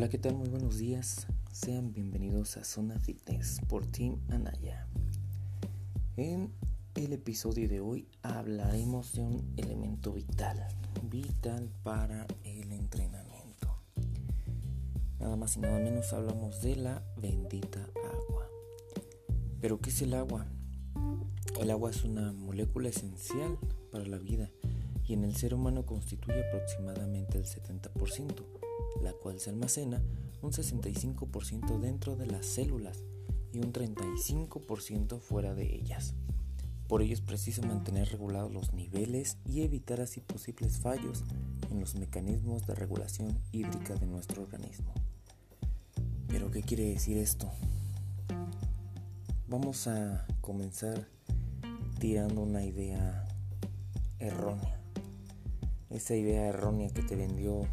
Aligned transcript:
Hola, 0.00 0.08
¿qué 0.08 0.16
tal? 0.16 0.34
Muy 0.34 0.48
buenos 0.48 0.78
días. 0.78 1.26
Sean 1.52 1.92
bienvenidos 1.92 2.56
a 2.56 2.64
Zona 2.64 2.98
Fitness 2.98 3.60
por 3.68 3.86
Team 3.86 4.16
Anaya. 4.30 4.86
En 6.16 6.54
el 6.94 7.12
episodio 7.12 7.68
de 7.68 7.80
hoy 7.80 8.08
hablaremos 8.22 9.12
de 9.12 9.20
un 9.20 9.52
elemento 9.58 10.14
vital, 10.14 10.66
vital 11.02 11.68
para 11.82 12.26
el 12.44 12.72
entrenamiento. 12.72 13.82
Nada 15.18 15.36
más 15.36 15.58
y 15.58 15.60
nada 15.60 15.78
menos 15.78 16.10
hablamos 16.14 16.62
de 16.62 16.76
la 16.76 17.02
bendita 17.18 17.80
agua. 17.94 18.48
¿Pero 19.60 19.82
qué 19.82 19.90
es 19.90 20.00
el 20.00 20.14
agua? 20.14 20.46
El 21.60 21.70
agua 21.70 21.90
es 21.90 22.04
una 22.04 22.32
molécula 22.32 22.88
esencial 22.88 23.58
para 23.92 24.06
la 24.06 24.16
vida 24.16 24.50
y 25.06 25.12
en 25.12 25.24
el 25.24 25.36
ser 25.36 25.52
humano 25.52 25.84
constituye 25.84 26.42
aproximadamente 26.48 27.36
el 27.36 27.44
70%, 27.44 28.59
la 29.02 29.12
cual 29.12 29.40
se 29.40 29.50
almacena 29.50 30.02
un 30.42 30.52
65% 30.52 31.78
dentro 31.78 32.16
de 32.16 32.26
las 32.26 32.46
células 32.46 33.02
y 33.52 33.58
un 33.58 33.72
35% 33.72 35.20
fuera 35.20 35.54
de 35.54 35.74
ellas. 35.74 36.14
Por 36.88 37.02
ello 37.02 37.14
es 37.14 37.20
preciso 37.20 37.62
mantener 37.62 38.08
regulados 38.08 38.52
los 38.52 38.72
niveles 38.72 39.38
y 39.44 39.62
evitar 39.62 40.00
así 40.00 40.20
posibles 40.20 40.78
fallos 40.78 41.24
en 41.70 41.80
los 41.80 41.94
mecanismos 41.94 42.66
de 42.66 42.74
regulación 42.74 43.38
hídrica 43.52 43.94
de 43.94 44.06
nuestro 44.06 44.42
organismo. 44.42 44.92
¿Pero 46.26 46.50
qué 46.50 46.62
quiere 46.62 46.84
decir 46.84 47.18
esto? 47.18 47.50
Vamos 49.48 49.86
a 49.86 50.26
comenzar 50.40 51.08
tirando 51.98 52.40
una 52.40 52.64
idea 52.64 53.28
errónea 54.18 54.80
esa 55.90 56.14
idea 56.14 56.46
errónea 56.46 56.88
que 56.90 57.02
te 57.02 57.16
vendió 57.16 57.66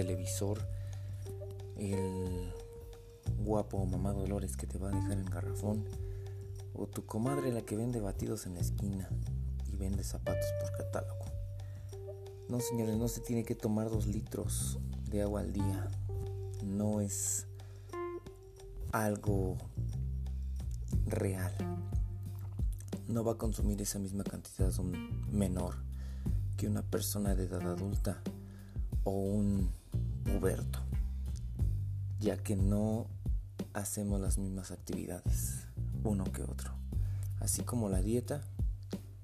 televisor, 0.00 0.66
el 1.76 2.54
guapo 3.44 3.84
mamá 3.84 4.12
Dolores 4.12 4.56
que 4.56 4.66
te 4.66 4.78
va 4.78 4.88
a 4.88 4.92
dejar 4.92 5.18
en 5.18 5.26
garrafón, 5.26 5.84
o 6.72 6.86
tu 6.86 7.04
comadre 7.04 7.52
la 7.52 7.60
que 7.60 7.76
vende 7.76 8.00
batidos 8.00 8.46
en 8.46 8.54
la 8.54 8.60
esquina 8.60 9.10
y 9.70 9.76
vende 9.76 10.02
zapatos 10.02 10.46
por 10.58 10.72
catálogo. 10.78 11.26
No, 12.48 12.60
señores, 12.60 12.96
no 12.96 13.08
se 13.08 13.20
tiene 13.20 13.44
que 13.44 13.54
tomar 13.54 13.90
dos 13.90 14.06
litros 14.06 14.78
de 15.10 15.20
agua 15.20 15.40
al 15.40 15.52
día. 15.52 15.90
No 16.64 17.02
es 17.02 17.46
algo 18.92 19.58
real. 21.04 21.52
No 23.06 23.22
va 23.22 23.32
a 23.32 23.38
consumir 23.38 23.82
esa 23.82 23.98
misma 23.98 24.24
cantidad 24.24 24.72
menor 25.30 25.74
que 26.56 26.68
una 26.68 26.82
persona 26.82 27.34
de 27.34 27.44
edad 27.44 27.70
adulta 27.70 28.22
o 29.04 29.10
un 29.10 29.79
ya 32.20 32.36
que 32.36 32.56
no 32.56 33.06
hacemos 33.72 34.20
las 34.20 34.38
mismas 34.38 34.70
actividades 34.70 35.66
uno 36.04 36.24
que 36.24 36.42
otro. 36.42 36.72
Así 37.40 37.62
como 37.62 37.88
la 37.88 38.00
dieta, 38.00 38.42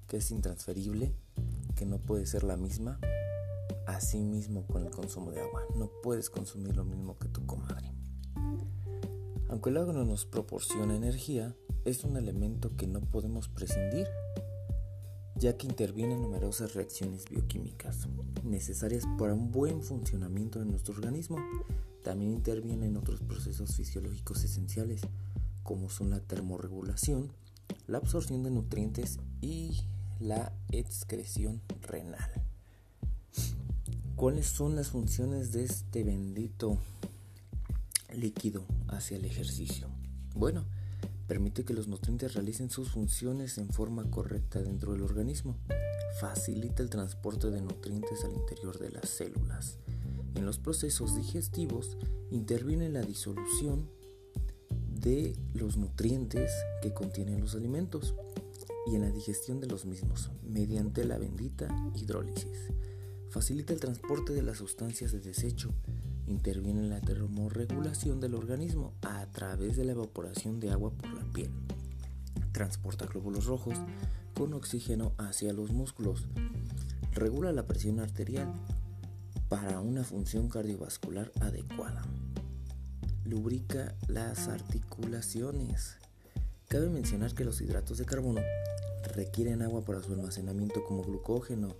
que 0.07 0.17
es 0.17 0.31
intransferible, 0.31 1.13
que 1.75 1.85
no 1.85 1.99
puede 1.99 2.25
ser 2.25 2.43
la 2.43 2.57
misma, 2.57 2.99
así 3.87 4.19
mismo 4.19 4.65
con 4.67 4.85
el 4.85 4.91
consumo 4.91 5.31
de 5.31 5.41
agua. 5.41 5.63
No 5.75 5.89
puedes 6.03 6.29
consumir 6.29 6.75
lo 6.75 6.83
mismo 6.83 7.17
que 7.17 7.27
tu 7.29 7.45
comadre. 7.45 7.91
Aunque 9.49 9.69
el 9.69 9.77
agua 9.77 9.93
no 9.93 10.03
nos 10.03 10.25
proporciona 10.25 10.95
energía, 10.95 11.55
es 11.85 12.03
un 12.03 12.17
elemento 12.17 12.75
que 12.75 12.85
no 12.87 13.01
podemos 13.01 13.47
prescindir 13.47 14.07
ya 15.39 15.57
que 15.57 15.67
interviene 15.67 16.15
en 16.15 16.21
numerosas 16.21 16.73
reacciones 16.73 17.25
bioquímicas 17.29 18.07
necesarias 18.43 19.03
para 19.17 19.33
un 19.33 19.51
buen 19.51 19.83
funcionamiento 19.83 20.59
de 20.59 20.65
nuestro 20.65 20.95
organismo. 20.95 21.37
También 22.03 22.31
interviene 22.31 22.87
en 22.87 22.97
otros 22.97 23.21
procesos 23.21 23.75
fisiológicos 23.75 24.43
esenciales, 24.43 25.01
como 25.63 25.89
son 25.89 26.09
la 26.09 26.19
termorregulación, 26.19 27.31
la 27.87 27.99
absorción 27.99 28.43
de 28.43 28.51
nutrientes 28.51 29.19
y 29.41 29.81
la 30.19 30.53
excreción 30.71 31.61
renal. 31.81 32.31
¿Cuáles 34.15 34.47
son 34.47 34.75
las 34.75 34.87
funciones 34.87 35.51
de 35.51 35.65
este 35.65 36.03
bendito 36.03 36.79
líquido 38.13 38.65
hacia 38.87 39.17
el 39.17 39.25
ejercicio? 39.25 39.87
Bueno, 40.33 40.65
Permite 41.27 41.65
que 41.65 41.73
los 41.73 41.89
nutrientes 41.89 42.35
realicen 42.35 42.69
sus 42.69 42.89
funciones 42.89 43.57
en 43.57 43.67
forma 43.69 44.09
correcta 44.09 44.61
dentro 44.61 44.93
del 44.93 45.01
organismo. 45.01 45.57
Facilita 46.21 46.81
el 46.81 46.89
transporte 46.89 47.51
de 47.51 47.61
nutrientes 47.61 48.23
al 48.23 48.31
interior 48.31 48.79
de 48.79 48.91
las 48.91 49.09
células. 49.09 49.77
En 50.35 50.45
los 50.45 50.57
procesos 50.57 51.17
digestivos 51.17 51.97
interviene 52.31 52.87
la 52.87 53.01
disolución 53.01 53.89
de 54.89 55.35
los 55.53 55.75
nutrientes 55.75 56.51
que 56.81 56.93
contienen 56.93 57.41
los 57.41 57.55
alimentos 57.55 58.15
y 58.89 58.95
en 58.95 59.01
la 59.01 59.11
digestión 59.11 59.59
de 59.59 59.67
los 59.67 59.85
mismos 59.85 60.31
mediante 60.43 61.03
la 61.03 61.17
bendita 61.17 61.67
hidrólisis. 61.93 62.71
Facilita 63.29 63.73
el 63.73 63.81
transporte 63.81 64.31
de 64.31 64.43
las 64.43 64.59
sustancias 64.59 65.11
de 65.11 65.19
desecho 65.19 65.73
interviene 66.27 66.81
en 66.81 66.89
la 66.89 67.01
termorregulación 67.01 68.19
del 68.19 68.35
organismo 68.35 68.93
a 69.01 69.25
través 69.27 69.77
de 69.77 69.85
la 69.85 69.93
evaporación 69.93 70.59
de 70.59 70.71
agua 70.71 70.91
piel. 71.37 71.51
Transporta 72.51 73.05
glóbulos 73.05 73.45
rojos 73.45 73.77
con 74.33 74.53
oxígeno 74.55 75.13
hacia 75.19 75.53
los 75.53 75.71
músculos. 75.71 76.25
Regula 77.13 77.51
la 77.51 77.67
presión 77.67 77.99
arterial 77.99 78.51
para 79.47 79.79
una 79.79 80.03
función 80.03 80.49
cardiovascular 80.49 81.31
adecuada. 81.39 82.01
Lubrica 83.23 83.93
las 84.07 84.47
articulaciones. 84.47 85.97
Cabe 86.67 86.89
mencionar 86.89 87.35
que 87.35 87.45
los 87.45 87.61
hidratos 87.61 87.99
de 87.99 88.05
carbono 88.05 88.41
requieren 89.15 89.61
agua 89.61 89.85
para 89.85 90.01
su 90.01 90.13
almacenamiento 90.13 90.83
como 90.85 91.03
glucógeno. 91.03 91.75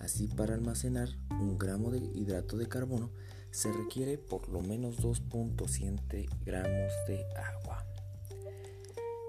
Así 0.00 0.26
para 0.26 0.54
almacenar 0.54 1.08
un 1.30 1.56
gramo 1.56 1.92
de 1.92 1.98
hidrato 1.98 2.56
de 2.56 2.66
carbono 2.66 3.10
se 3.52 3.72
requiere 3.72 4.18
por 4.18 4.48
lo 4.48 4.60
menos 4.60 4.98
2.7 4.98 6.28
gramos 6.44 6.92
de 7.06 7.24
agua. 7.36 7.87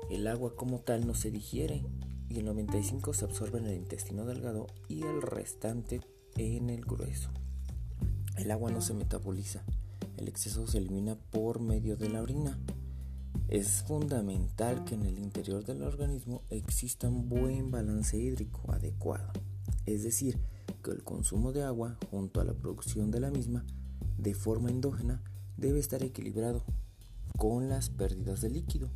El 0.10 0.28
agua 0.28 0.56
como 0.56 0.80
tal 0.80 1.06
no 1.06 1.14
se 1.14 1.30
digiere 1.30 1.86
y 2.30 2.40
el 2.40 2.46
95 2.46 3.14
se 3.14 3.26
absorbe 3.26 3.60
en 3.60 3.68
el 3.68 3.78
intestino 3.78 4.26
delgado 4.26 4.68
y 4.88 5.04
el 5.04 5.22
restante 5.22 6.02
en 6.36 6.70
el 6.70 6.82
grueso. 6.82 7.30
El 8.36 8.50
agua 8.52 8.72
no 8.72 8.82
se 8.82 8.94
metaboliza, 8.94 9.64
el 10.18 10.28
exceso 10.28 10.66
se 10.66 10.80
elimina 10.80 11.16
por 11.16 11.60
medio 11.60 11.96
de 11.96 12.10
la 12.10 12.22
orina. 12.22 12.58
Es 13.50 13.84
fundamental 13.84 14.84
que 14.84 14.96
en 14.96 15.06
el 15.06 15.20
interior 15.20 15.64
del 15.64 15.84
organismo 15.84 16.42
exista 16.50 17.08
un 17.08 17.30
buen 17.30 17.70
balance 17.70 18.18
hídrico 18.18 18.72
adecuado, 18.72 19.32
es 19.86 20.04
decir, 20.04 20.40
que 20.84 20.92
el 20.92 21.04
consumo 21.04 21.52
de 21.52 21.64
agua 21.64 21.98
junto 22.10 22.42
a 22.42 22.46
la 22.46 22.54
producción 22.54 23.12
de 23.12 23.20
la 23.20 23.32
misma 23.32 23.66
de 24.18 24.34
forma 24.34 24.70
endógena 24.70 25.22
debe 25.58 25.80
estar 25.80 26.04
equilibrado 26.04 26.64
con 27.38 27.70
las 27.70 27.90
pérdidas 27.90 28.42
de 28.42 28.50
líquido. 28.50 28.90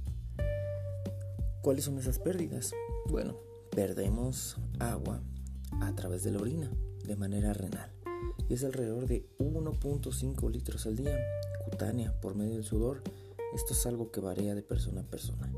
¿Cuáles 1.63 1.85
son 1.85 1.97
esas 1.97 2.19
pérdidas? 2.19 2.73
Bueno, 3.09 3.37
perdemos 3.71 4.57
agua 4.79 5.23
a 5.79 5.95
través 5.95 6.21
de 6.25 6.31
la 6.31 6.41
orina 6.41 6.69
de 7.05 7.15
manera 7.15 7.53
renal 7.53 7.89
y 8.49 8.55
es 8.55 8.65
alrededor 8.65 9.07
de 9.07 9.29
1.5 9.39 10.51
litros 10.51 10.85
al 10.87 10.97
día, 10.97 11.17
cutánea 11.63 12.19
por 12.19 12.35
medio 12.35 12.55
del 12.55 12.65
sudor. 12.65 13.01
Esto 13.55 13.71
es 13.71 13.85
algo 13.85 14.11
que 14.11 14.19
varía 14.19 14.55
de 14.55 14.61
persona 14.61 15.01
a 15.01 15.09
persona, 15.09 15.49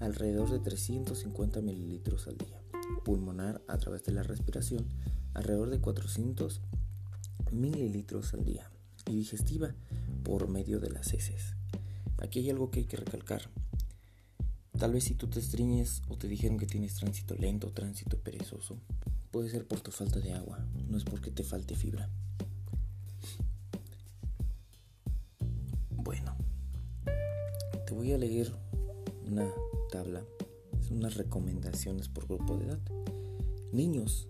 alrededor 0.00 0.50
de 0.50 0.58
350 0.58 1.62
mililitros 1.62 2.28
al 2.28 2.36
día. 2.36 2.60
Pulmonar 3.02 3.62
a 3.66 3.78
través 3.78 4.04
de 4.04 4.12
la 4.12 4.22
respiración, 4.22 4.86
alrededor 5.32 5.70
de 5.70 5.80
400 5.80 6.60
mililitros 7.52 8.34
al 8.34 8.44
día 8.44 8.70
y 9.08 9.16
digestiva 9.16 9.74
por 10.24 10.46
medio 10.46 10.78
de 10.78 10.90
las 10.90 11.14
heces. 11.14 11.54
Aquí 12.18 12.40
hay 12.40 12.50
algo 12.50 12.70
que 12.70 12.80
hay 12.80 12.84
que 12.84 12.98
recalcar. 12.98 13.48
Tal 14.78 14.92
vez 14.92 15.04
si 15.04 15.14
tú 15.14 15.28
te 15.28 15.38
estriñes 15.38 16.02
o 16.08 16.16
te 16.16 16.26
dijeron 16.26 16.58
que 16.58 16.66
tienes 16.66 16.96
tránsito 16.96 17.34
lento 17.36 17.68
o 17.68 17.70
tránsito 17.70 18.18
perezoso, 18.18 18.76
puede 19.30 19.48
ser 19.48 19.66
por 19.66 19.80
tu 19.80 19.90
falta 19.90 20.18
de 20.18 20.32
agua, 20.32 20.66
no 20.88 20.96
es 20.96 21.04
porque 21.04 21.30
te 21.30 21.44
falte 21.44 21.74
fibra. 21.74 22.10
Bueno, 25.90 26.36
te 27.86 27.94
voy 27.94 28.12
a 28.12 28.18
leer 28.18 28.52
una 29.26 29.48
tabla, 29.90 30.24
son 30.86 30.98
unas 30.98 31.14
recomendaciones 31.14 32.08
por 32.08 32.26
grupo 32.26 32.56
de 32.56 32.66
edad. 32.66 32.80
Niños 33.72 34.28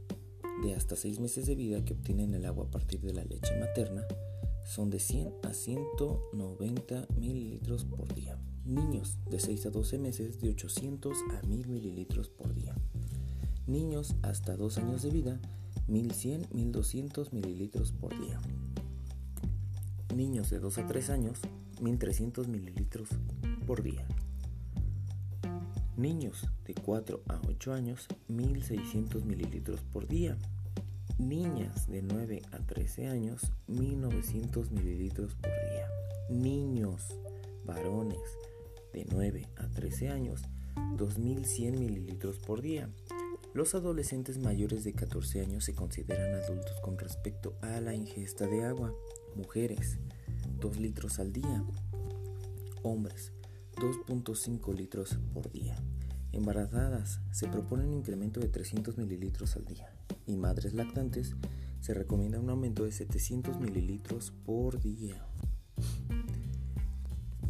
de 0.62 0.75
hasta 0.75 0.94
6 0.94 1.20
meses 1.20 1.46
de 1.46 1.55
vida 1.55 1.85
que 1.85 1.94
obtienen 1.94 2.35
el 2.35 2.44
agua 2.44 2.67
a 2.67 2.70
partir 2.70 3.00
de 3.00 3.14
la 3.14 3.25
leche 3.25 3.58
materna 3.58 4.06
son 4.67 4.91
de 4.91 5.00
100 5.00 5.32
a 5.43 5.52
190 5.52 7.08
mililitros 7.17 7.85
por. 7.85 8.04
Niños 8.64 9.19
de 9.31 9.38
6 9.40 9.66
a 9.66 9.70
12 9.70 9.99
meses 9.99 10.40
de 10.40 10.49
800 10.49 11.19
a 11.37 11.46
1000 11.46 11.66
mililitros 11.69 12.31
por 12.31 12.55
día. 12.55 12.75
Niños 13.66 14.16
hasta 14.22 14.56
2 14.56 14.78
años 14.78 15.02
de 15.02 15.11
vida 15.11 15.40
1100 15.87 16.49
1200 16.50 17.34
mililitros 17.34 17.93
por 17.93 18.19
día. 18.19 18.40
Niños 20.14 20.49
de 20.49 20.61
2 20.61 20.78
a 20.78 20.87
3 20.87 21.11
años, 21.11 21.40
1300 21.82 22.49
mililitros 22.49 23.11
por 23.66 23.82
día. 23.82 24.06
Niños 25.99 26.46
de 26.64 26.75
4 26.75 27.20
a 27.28 27.43
8 27.46 27.72
años, 27.75 28.08
1600 28.28 29.26
mililitros 29.26 29.81
por 29.93 30.08
día. 30.08 30.38
Niñas 31.19 31.87
de 31.87 32.00
9 32.00 32.43
a 32.50 32.58
13 32.60 33.08
años, 33.08 33.52
1900 33.67 34.70
mililitros 34.70 35.34
por 35.34 35.50
día. 35.50 35.88
Niños 36.31 37.08
varones 37.67 38.20
de 38.94 39.05
9 39.11 39.49
a 39.56 39.69
13 39.69 40.08
años, 40.08 40.43
2100 40.96 41.79
mililitros 41.79 42.38
por 42.38 42.62
día. 42.62 42.88
Los 43.52 43.75
adolescentes 43.75 44.38
mayores 44.38 44.85
de 44.85 44.94
14 44.94 45.41
años 45.41 45.64
se 45.64 45.75
consideran 45.75 46.35
adultos 46.35 46.81
con 46.81 46.96
respecto 46.96 47.56
a 47.61 47.81
la 47.81 47.94
ingesta 47.94 48.46
de 48.46 48.64
agua. 48.64 48.94
Mujeres, 49.35 49.99
2 50.61 50.79
litros 50.79 51.19
al 51.19 51.32
día. 51.32 51.64
Hombres, 52.82 53.32
2.5 53.76 54.75
litros 54.75 55.19
por 55.32 55.50
día. 55.50 55.76
Embarazadas, 56.32 57.20
se 57.32 57.49
propone 57.49 57.85
un 57.85 57.94
incremento 57.94 58.41
de 58.41 58.49
300 58.49 58.96
mililitros 58.96 59.56
al 59.56 59.64
día. 59.64 59.93
Y 60.26 60.37
madres 60.37 60.73
lactantes, 60.73 61.35
se 61.81 61.94
recomienda 61.94 62.41
un 62.41 62.50
aumento 62.50 62.85
de 62.85 62.93
700 62.93 63.61
mililitros 63.61 64.32
por 64.44 64.81
día. 64.81 65.25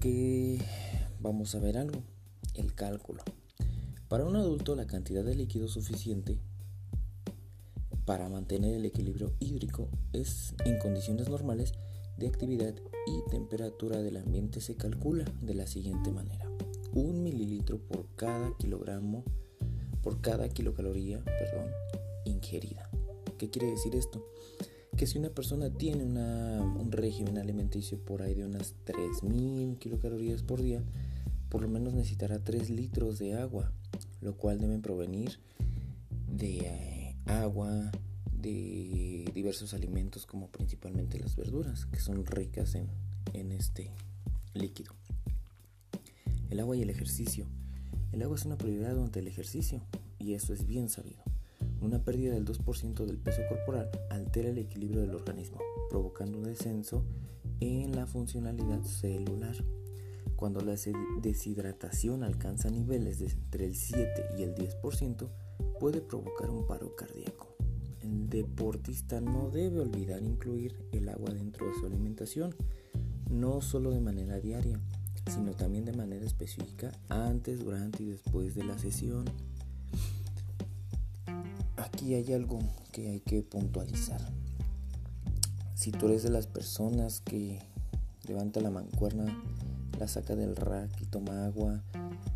Que 0.00 0.58
vamos 1.24 1.54
a 1.54 1.58
ver 1.58 1.78
algo, 1.78 2.02
el 2.52 2.74
cálculo. 2.74 3.22
Para 4.08 4.26
un 4.26 4.36
adulto 4.36 4.76
la 4.76 4.86
cantidad 4.86 5.24
de 5.24 5.34
líquido 5.34 5.68
suficiente 5.68 6.38
para 8.04 8.28
mantener 8.28 8.74
el 8.74 8.84
equilibrio 8.84 9.32
hídrico 9.40 9.88
es 10.12 10.54
en 10.66 10.78
condiciones 10.78 11.30
normales 11.30 11.72
de 12.18 12.28
actividad 12.28 12.74
y 13.06 13.30
temperatura 13.30 14.02
del 14.02 14.18
ambiente 14.18 14.60
se 14.60 14.76
calcula 14.76 15.24
de 15.40 15.54
la 15.54 15.66
siguiente 15.66 16.12
manera. 16.12 16.46
Un 16.92 17.22
mililitro 17.22 17.78
por 17.78 18.06
cada 18.16 18.54
kilogramo, 18.58 19.24
por 20.02 20.20
cada 20.20 20.50
kilocaloría, 20.50 21.24
perdón, 21.24 21.70
ingerida. 22.26 22.90
¿Qué 23.38 23.48
quiere 23.48 23.70
decir 23.70 23.96
esto? 23.96 24.22
Que 24.96 25.06
si 25.06 25.18
una 25.18 25.30
persona 25.30 25.70
tiene 25.70 26.04
un 26.04 26.92
régimen 26.92 27.38
alimenticio 27.38 27.98
por 27.98 28.22
ahí 28.22 28.34
de 28.34 28.44
unas 28.44 28.74
3.000 28.86 29.78
kilocalorías 29.78 30.42
por 30.42 30.62
día, 30.62 30.82
por 31.48 31.62
lo 31.62 31.68
menos 31.68 31.94
necesitará 31.94 32.38
3 32.38 32.70
litros 32.70 33.18
de 33.18 33.34
agua 33.34 33.72
lo 34.24 34.36
cual 34.36 34.58
deben 34.58 34.82
provenir 34.82 35.38
de 36.28 36.58
eh, 36.58 37.16
agua, 37.26 37.92
de 38.32 39.30
diversos 39.34 39.74
alimentos 39.74 40.26
como 40.26 40.48
principalmente 40.48 41.18
las 41.18 41.36
verduras, 41.36 41.86
que 41.86 42.00
son 42.00 42.24
ricas 42.24 42.74
en, 42.74 42.88
en 43.34 43.52
este 43.52 43.90
líquido. 44.54 44.94
El 46.50 46.60
agua 46.60 46.76
y 46.76 46.82
el 46.82 46.90
ejercicio. 46.90 47.46
El 48.12 48.22
agua 48.22 48.36
es 48.36 48.46
una 48.46 48.56
prioridad 48.56 48.94
durante 48.94 49.20
el 49.20 49.28
ejercicio 49.28 49.82
y 50.18 50.34
eso 50.34 50.54
es 50.54 50.66
bien 50.66 50.88
sabido. 50.88 51.22
Una 51.84 52.02
pérdida 52.02 52.32
del 52.32 52.46
2% 52.46 53.04
del 53.04 53.18
peso 53.18 53.42
corporal 53.46 53.90
altera 54.08 54.48
el 54.48 54.56
equilibrio 54.56 55.02
del 55.02 55.14
organismo, 55.14 55.58
provocando 55.90 56.38
un 56.38 56.44
descenso 56.44 57.04
en 57.60 57.94
la 57.94 58.06
funcionalidad 58.06 58.80
celular. 58.84 59.54
Cuando 60.34 60.62
la 60.62 60.76
deshidratación 61.20 62.22
alcanza 62.22 62.70
niveles 62.70 63.18
de 63.18 63.26
entre 63.26 63.66
el 63.66 63.74
7 63.74 64.28
y 64.38 64.44
el 64.44 64.54
10%, 64.54 65.28
puede 65.78 66.00
provocar 66.00 66.48
un 66.48 66.66
paro 66.66 66.96
cardíaco. 66.96 67.54
El 68.00 68.30
deportista 68.30 69.20
no 69.20 69.50
debe 69.50 69.80
olvidar 69.80 70.22
incluir 70.22 70.86
el 70.90 71.10
agua 71.10 71.34
dentro 71.34 71.66
de 71.66 71.74
su 71.74 71.84
alimentación, 71.84 72.54
no 73.28 73.60
solo 73.60 73.90
de 73.90 74.00
manera 74.00 74.40
diaria, 74.40 74.80
sino 75.30 75.52
también 75.52 75.84
de 75.84 75.92
manera 75.92 76.24
específica 76.24 76.92
antes, 77.10 77.62
durante 77.62 78.04
y 78.04 78.06
después 78.06 78.54
de 78.54 78.64
la 78.64 78.78
sesión. 78.78 79.26
Hay 82.12 82.32
algo 82.34 82.58
que 82.92 83.08
hay 83.08 83.20
que 83.20 83.42
puntualizar. 83.42 84.20
Si 85.74 85.90
tú 85.90 86.06
eres 86.06 86.22
de 86.22 86.30
las 86.30 86.46
personas 86.46 87.20
que 87.20 87.60
levanta 88.28 88.60
la 88.60 88.70
mancuerna 88.70 89.24
la 89.98 90.08
saca 90.08 90.34
del 90.36 90.56
rack 90.56 90.90
y 91.00 91.06
toma 91.06 91.46
agua, 91.46 91.82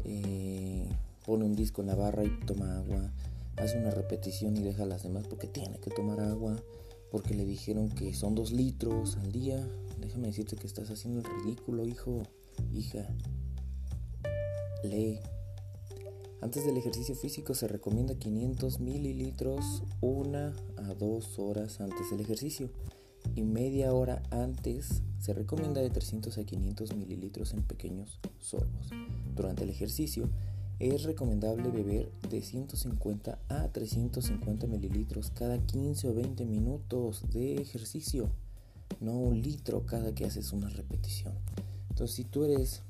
eh, 0.05 0.88
pone 1.26 1.44
un 1.44 1.55
disco 1.55 1.82
en 1.82 1.88
la 1.88 1.94
barra 1.94 2.25
y 2.25 2.31
toma 2.47 2.76
agua, 2.76 3.12
hace 3.56 3.79
una 3.79 3.91
repetición 3.91 4.56
y 4.56 4.62
deja 4.62 4.85
a 4.85 4.87
las 4.87 5.03
demás 5.03 5.26
porque 5.29 5.49
tiene 5.49 5.79
que 5.79 5.91
tomar 5.91 6.20
agua, 6.20 6.56
porque 7.11 7.35
le 7.35 7.44
dijeron 7.44 7.88
que 7.91 8.15
son 8.15 8.35
dos 8.35 8.53
litros 8.53 9.17
al 9.17 9.32
día. 9.32 9.69
Déjame 10.00 10.29
decirte 10.29 10.56
que 10.56 10.67
estás 10.67 10.91
haciendo 10.91 11.20
el 11.20 11.26
ridículo, 11.43 11.85
hijo, 11.85 12.23
hija. 12.73 13.06
Lee. 14.85 15.20
Antes 16.40 16.64
del 16.64 16.76
ejercicio 16.76 17.17
físico 17.17 17.52
se 17.55 17.67
recomienda 17.67 18.14
500 18.14 18.79
mililitros 18.79 19.82
una 20.00 20.55
a 20.76 20.94
dos 20.94 21.37
horas 21.40 21.81
antes 21.81 22.11
del 22.11 22.20
ejercicio 22.20 22.70
y 23.35 23.43
media 23.43 23.93
hora 23.93 24.23
antes 24.31 25.02
se 25.19 25.35
recomienda 25.35 25.81
de 25.81 25.90
300 25.90 26.38
a 26.38 26.44
500 26.44 26.94
mililitros 26.94 27.55
en 27.55 27.64
pequeños 27.64 28.20
sorbos. 28.38 28.90
Durante 29.35 29.64
el 29.64 29.70
ejercicio 29.70 30.31
es 30.79 31.02
recomendable 31.02 31.70
beber 31.70 32.12
de 32.31 32.41
150 32.41 33.38
a 33.49 33.69
350 33.73 34.69
mililitros 34.69 35.31
cada 35.31 35.58
15 35.58 36.08
o 36.08 36.14
20 36.14 36.44
minutos 36.44 37.29
de 37.32 37.56
ejercicio, 37.56 38.31
no 39.00 39.19
un 39.19 39.43
litro 39.43 39.84
cada 39.87 40.14
que 40.14 40.25
haces 40.25 40.52
una 40.52 40.69
repetición. 40.69 41.34
Entonces 41.91 42.14
si 42.14 42.23
tú 42.23 42.44
eres 42.44 42.82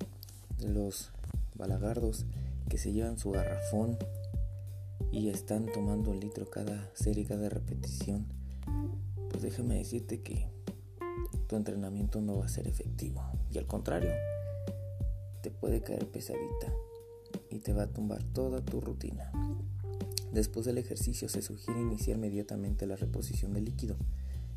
de 0.58 0.68
los 0.68 1.08
balagardos 1.54 2.26
que 2.68 2.78
se 2.78 2.92
llevan 2.92 3.18
su 3.18 3.30
garrafón 3.30 3.98
y 5.10 5.28
están 5.28 5.66
tomando 5.66 6.10
un 6.10 6.20
litro 6.20 6.48
cada 6.50 6.90
serie, 6.94 7.24
cada 7.24 7.48
repetición, 7.48 8.26
pues 9.30 9.42
déjame 9.42 9.76
decirte 9.76 10.20
que 10.20 10.46
tu 11.46 11.56
entrenamiento 11.56 12.20
no 12.20 12.38
va 12.38 12.44
a 12.44 12.48
ser 12.48 12.68
efectivo. 12.68 13.22
Y 13.50 13.58
al 13.58 13.66
contrario, 13.66 14.10
te 15.42 15.50
puede 15.50 15.82
caer 15.82 16.06
pesadita 16.08 16.72
y 17.50 17.60
te 17.60 17.72
va 17.72 17.84
a 17.84 17.86
tumbar 17.86 18.22
toda 18.22 18.64
tu 18.64 18.80
rutina. 18.80 19.32
Después 20.32 20.66
del 20.66 20.78
ejercicio 20.78 21.28
se 21.28 21.40
sugiere 21.40 21.80
iniciar 21.80 22.18
inmediatamente 22.18 22.86
la 22.86 22.96
reposición 22.96 23.54
del 23.54 23.64
líquido 23.64 23.96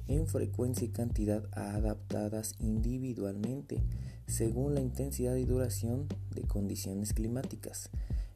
en 0.08 0.28
frecuencia 0.28 0.86
y 0.86 0.90
cantidad 0.90 1.46
adaptadas 1.54 2.56
individualmente 2.60 3.82
según 4.28 4.76
la 4.76 4.82
intensidad 4.82 5.36
y 5.36 5.46
duración 5.46 6.08
de 6.31 6.31
condiciones 6.52 7.14
climáticas. 7.14 7.90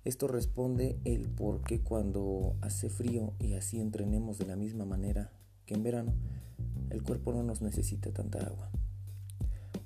Esto 0.06 0.30
responde 0.30 0.96
el 1.04 1.28
por 1.28 1.64
qué 1.64 1.82
cuando 1.82 2.56
hace 2.62 2.90
frío 2.90 3.34
y 3.40 3.56
así 3.56 3.82
entrenemos 3.82 4.38
de 4.38 4.46
la 4.46 4.56
misma 4.56 4.86
manera 4.86 5.34
que 5.66 5.74
en 5.74 5.84
verano, 5.84 6.14
el 6.92 7.04
cuerpo 7.04 7.34
no 7.34 7.44
nos 7.44 7.62
necesita 7.62 8.14
tanta 8.14 8.40
agua. 8.40 8.72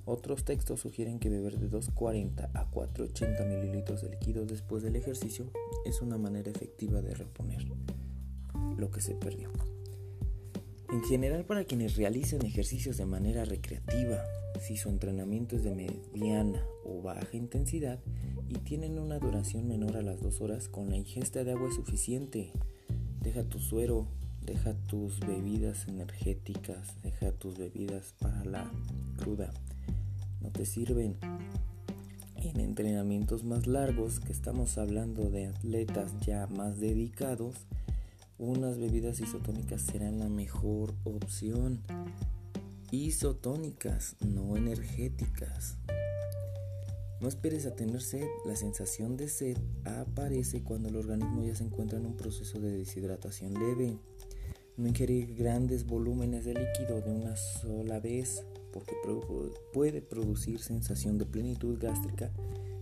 Otros 0.05 0.45
textos 0.45 0.81
sugieren 0.81 1.17
que 1.17 1.29
beber 1.29 1.57
de 1.57 1.69
240 1.69 2.51
a 2.53 2.69
480 2.69 3.45
mililitros 3.45 4.03
de 4.03 4.09
líquido 4.09 4.45
después 4.45 4.83
del 4.83 4.95
ejercicio 4.95 5.51
es 5.85 5.99
una 6.03 6.19
manera 6.19 6.51
efectiva 6.51 7.01
de 7.01 7.15
reponer 7.15 7.65
lo 8.77 8.91
que 8.91 9.01
se 9.01 9.15
perdió. 9.15 9.49
En 10.91 11.03
general, 11.03 11.45
para 11.45 11.63
quienes 11.63 11.95
realicen 11.95 12.45
ejercicios 12.45 12.97
de 12.97 13.05
manera 13.07 13.43
recreativa, 13.45 14.23
si 14.59 14.77
su 14.77 14.89
entrenamiento 14.89 15.55
es 15.55 15.63
de 15.63 15.75
mediana 15.75 16.63
o 16.85 17.01
baja 17.01 17.35
intensidad 17.35 17.99
y 18.47 18.55
tienen 18.59 18.99
una 18.99 19.19
duración 19.19 19.67
menor 19.67 19.97
a 19.97 20.01
las 20.01 20.21
2 20.21 20.41
horas, 20.41 20.67
con 20.67 20.89
la 20.89 20.97
ingesta 20.97 21.43
de 21.43 21.51
agua 21.51 21.69
es 21.69 21.75
suficiente. 21.75 22.51
Deja 23.21 23.43
tu 23.43 23.59
suero 23.59 24.07
Deja 24.49 24.73
tus 24.87 25.19
bebidas 25.19 25.87
energéticas, 25.87 26.95
deja 27.03 27.31
tus 27.31 27.57
bebidas 27.57 28.15
para 28.19 28.43
la 28.45 28.71
cruda. 29.17 29.53
No 30.41 30.49
te 30.49 30.65
sirven. 30.65 31.17
En 32.35 32.59
entrenamientos 32.59 33.43
más 33.43 33.67
largos, 33.67 34.19
que 34.19 34.31
estamos 34.31 34.79
hablando 34.79 35.29
de 35.29 35.47
atletas 35.47 36.13
ya 36.21 36.47
más 36.47 36.79
dedicados, 36.79 37.57
unas 38.39 38.79
bebidas 38.79 39.19
isotónicas 39.19 39.81
serán 39.81 40.17
la 40.17 40.29
mejor 40.29 40.95
opción. 41.03 41.81
Isotónicas, 42.91 44.15
no 44.19 44.57
energéticas. 44.57 45.77
No 47.21 47.27
esperes 47.27 47.67
a 47.67 47.75
tener 47.75 48.01
sed, 48.01 48.25
la 48.47 48.55
sensación 48.55 49.15
de 49.15 49.29
sed 49.29 49.57
aparece 49.85 50.63
cuando 50.63 50.89
el 50.89 50.95
organismo 50.95 51.43
ya 51.43 51.53
se 51.53 51.65
encuentra 51.65 51.99
en 51.99 52.07
un 52.07 52.17
proceso 52.17 52.59
de 52.59 52.71
deshidratación 52.71 53.53
leve. 53.53 53.99
No 54.75 54.87
ingerir 54.87 55.35
grandes 55.35 55.85
volúmenes 55.85 56.45
de 56.45 56.55
líquido 56.55 56.99
de 57.01 57.11
una 57.11 57.35
sola 57.35 57.99
vez 57.99 58.43
porque 58.73 58.95
puede 59.71 60.01
producir 60.01 60.59
sensación 60.59 61.19
de 61.19 61.27
plenitud 61.27 61.77
gástrica 61.79 62.31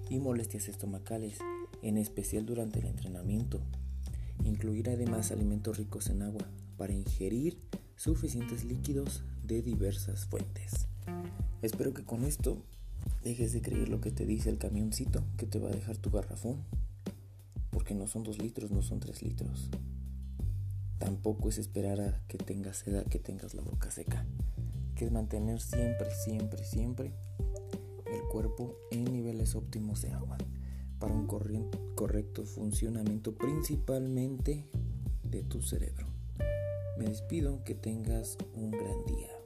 y 0.09 0.19
molestias 0.19 0.69
estomacales, 0.69 1.39
en 1.81 1.97
especial 1.97 2.45
durante 2.45 2.79
el 2.79 2.85
entrenamiento. 2.85 3.59
Incluir 4.45 4.89
además 4.89 5.33
alimentos 5.33 5.77
ricos 5.77 6.09
en 6.09 6.21
agua 6.21 6.47
para 6.77 6.93
ingerir 6.93 7.59
suficientes 7.97 8.63
líquidos 8.63 9.23
de 9.47 9.61
diversas 9.61 10.25
fuentes. 10.25 10.87
Espero 11.61 11.93
que 11.93 12.03
con 12.03 12.25
esto 12.25 12.61
dejes 13.23 13.53
de 13.53 13.61
creer 13.61 13.89
lo 13.89 14.01
que 14.01 14.11
te 14.11 14.25
dice 14.25 14.49
el 14.49 14.57
camioncito 14.57 15.23
que 15.37 15.45
te 15.45 15.57
va 15.57 15.69
a 15.69 15.73
dejar 15.73 15.97
tu 15.97 16.11
garrafón. 16.11 16.63
Porque 17.71 17.95
no 17.95 18.07
son 18.07 18.23
dos 18.23 18.39
litros, 18.39 18.71
no 18.71 18.81
son 18.81 18.99
tres 18.99 19.21
litros. 19.21 19.69
Tampoco 20.99 21.49
es 21.49 21.57
esperar 21.57 22.01
a 22.01 22.21
que 22.27 22.37
tengas 22.37 22.77
sed, 22.77 23.05
que 23.07 23.19
tengas 23.19 23.53
la 23.53 23.61
boca 23.61 23.91
seca. 23.91 24.25
Que 24.95 25.05
es 25.05 25.11
mantener 25.11 25.61
siempre, 25.61 26.09
siempre, 26.11 26.63
siempre 26.63 27.13
el 28.05 28.21
cuerpo 28.31 28.75
en 28.91 29.05
niveles 29.05 29.55
óptimos 29.55 30.01
de 30.01 30.11
agua 30.11 30.37
para 30.99 31.13
un 31.13 31.27
correcto 31.27 32.45
funcionamiento 32.45 33.35
principalmente 33.35 34.65
de 35.23 35.43
tu 35.43 35.61
cerebro. 35.61 36.07
Me 36.97 37.05
despido, 37.05 37.63
que 37.63 37.75
tengas 37.75 38.37
un 38.55 38.71
gran 38.71 39.05
día. 39.05 39.36